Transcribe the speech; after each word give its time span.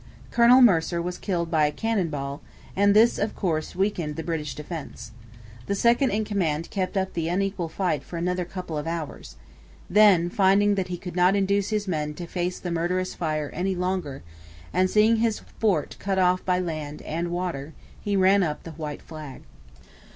Colonel 0.31 0.61
Mercer 0.63 0.99
was 0.99 1.19
killed 1.19 1.51
by 1.51 1.67
a 1.67 1.71
cannon 1.71 2.09
ball, 2.09 2.41
and 2.75 2.95
this, 2.95 3.19
of 3.19 3.35
course, 3.35 3.75
weakened 3.75 4.15
the 4.15 4.23
British 4.23 4.55
defence, 4.55 5.11
The 5.67 5.75
second 5.75 6.09
in 6.09 6.25
command 6.25 6.71
kept 6.71 6.97
up 6.97 7.13
the 7.13 7.27
unequal 7.27 7.69
fight 7.69 8.03
for 8.03 8.17
another 8.17 8.43
couple 8.43 8.79
of 8.79 8.87
hours. 8.87 9.35
Then, 9.91 10.31
finding 10.31 10.73
that 10.73 10.87
he 10.87 10.97
could 10.97 11.15
not 11.15 11.35
induce 11.35 11.69
his 11.69 11.87
men 11.87 12.15
to 12.15 12.25
face 12.25 12.57
the 12.57 12.71
murderous 12.71 13.13
fire 13.13 13.51
any 13.53 13.75
longer, 13.75 14.23
and 14.73 14.89
seeing 14.89 15.17
his 15.17 15.41
fort 15.59 15.97
cut 15.99 16.17
off 16.17 16.43
by 16.45 16.57
land 16.59 17.03
and 17.03 17.29
water, 17.29 17.73
he 18.01 18.15
ran 18.15 18.41
up 18.41 18.63
the 18.63 18.71
white 18.71 19.03
flag. 19.03 19.43